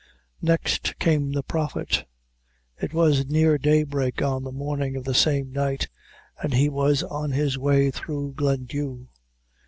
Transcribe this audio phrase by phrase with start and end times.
[0.41, 2.05] Next came the Prophet.
[2.81, 5.89] It was near daybreak on the morning of the same night,
[6.41, 9.05] and he was on his way through Glendhu.